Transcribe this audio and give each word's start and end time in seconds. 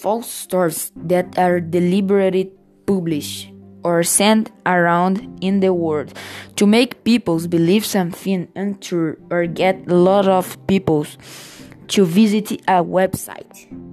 false 0.00 0.30
stories 0.30 0.92
that 0.96 1.38
are 1.38 1.60
deliberately 1.60 2.52
published 2.86 3.52
or 3.82 4.02
sent 4.02 4.50
around 4.66 5.38
in 5.40 5.60
the 5.60 5.72
world 5.72 6.12
to 6.56 6.66
make 6.66 7.04
people 7.04 7.38
believe 7.48 7.84
something 7.84 8.48
untrue 8.56 9.16
or 9.30 9.46
get 9.46 9.76
a 9.88 9.94
lot 9.94 10.26
of 10.28 10.56
people 10.66 11.06
to 11.88 12.04
visit 12.04 12.52
a 12.68 12.84
website. 12.84 13.89